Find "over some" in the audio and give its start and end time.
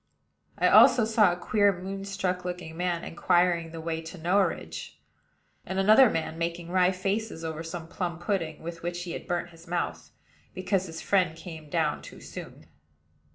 7.45-7.87